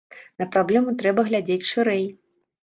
На 0.43 0.45
праблему 0.55 0.93
трэба 1.01 1.25
глядзець 1.29 1.59
шырэй. 1.73 2.05